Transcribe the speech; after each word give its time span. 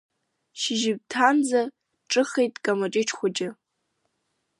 Шьыжьымҭанӡа 0.59 1.61
дҿыхеит 2.09 2.55
Камаҷыҷ 2.63 3.09
хәыҷы. 3.17 3.49